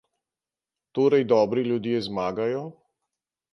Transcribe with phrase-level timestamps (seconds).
[0.99, 2.65] Torej dobri ljudje zmagajo?